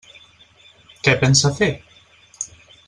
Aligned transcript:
Què 1.09 1.15
pensa 1.25 1.53
fer? 1.61 1.71